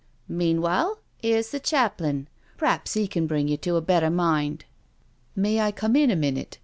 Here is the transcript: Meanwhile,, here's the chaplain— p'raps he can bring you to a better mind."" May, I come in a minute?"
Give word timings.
Meanwhile,, 0.27 0.97
here's 1.21 1.51
the 1.51 1.59
chaplain— 1.59 2.27
p'raps 2.57 2.95
he 2.95 3.07
can 3.07 3.27
bring 3.27 3.47
you 3.49 3.57
to 3.57 3.75
a 3.75 3.81
better 3.81 4.09
mind."" 4.09 4.65
May, 5.35 5.59
I 5.61 5.71
come 5.71 5.95
in 5.95 6.09
a 6.09 6.15
minute?" 6.15 6.57